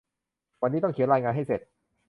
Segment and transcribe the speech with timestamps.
[0.61, 1.61] วันนี้ต้องเขียนรายงานให้เสร็จ